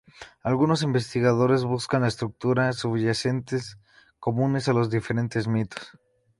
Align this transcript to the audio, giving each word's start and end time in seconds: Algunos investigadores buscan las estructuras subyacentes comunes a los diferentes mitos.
Algunos 0.41 0.81
investigadores 0.81 1.63
buscan 1.63 2.01
las 2.01 2.13
estructuras 2.15 2.77
subyacentes 2.77 3.77
comunes 4.19 4.67
a 4.67 4.73
los 4.73 4.89
diferentes 4.89 5.47
mitos. 5.47 5.91